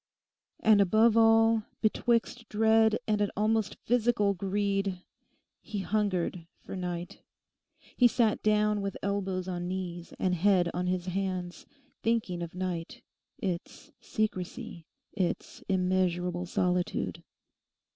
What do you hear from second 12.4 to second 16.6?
of night, its secrecy, its immeasurable